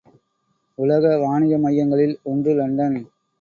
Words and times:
உலக 0.77 1.17
வாணிக 1.17 1.57
மையங்களில் 1.57 2.15
ஒன்று 2.23 2.51
இலண்டன். 2.55 2.97